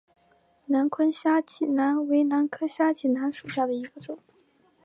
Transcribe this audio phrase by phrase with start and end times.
[0.65, 4.17] 南昆虾脊兰为兰科虾脊兰属下的一个种。